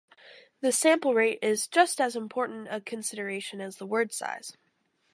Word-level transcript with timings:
The 0.61 0.71
sample 0.71 1.13
rate 1.13 1.37
is 1.43 1.67
just 1.67 2.01
as 2.01 2.15
important 2.15 2.69
a 2.71 2.81
consideration 2.81 3.61
as 3.61 3.75
the 3.75 3.85
word 3.85 4.11
size. 4.11 4.57